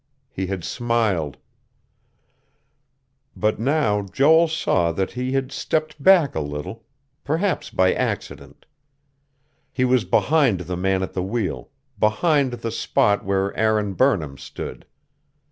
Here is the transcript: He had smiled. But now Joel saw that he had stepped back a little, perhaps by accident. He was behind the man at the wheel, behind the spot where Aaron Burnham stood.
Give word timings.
He 0.31 0.47
had 0.47 0.63
smiled. 0.63 1.37
But 3.35 3.59
now 3.59 4.01
Joel 4.01 4.47
saw 4.47 4.91
that 4.91 5.11
he 5.11 5.33
had 5.33 5.51
stepped 5.51 6.01
back 6.01 6.33
a 6.33 6.39
little, 6.39 6.83
perhaps 7.23 7.69
by 7.69 7.93
accident. 7.93 8.65
He 9.71 9.85
was 9.85 10.03
behind 10.03 10.61
the 10.61 10.75
man 10.75 11.03
at 11.03 11.13
the 11.13 11.21
wheel, 11.21 11.69
behind 11.99 12.51
the 12.53 12.71
spot 12.71 13.23
where 13.23 13.55
Aaron 13.55 13.93
Burnham 13.93 14.39
stood. 14.39 14.87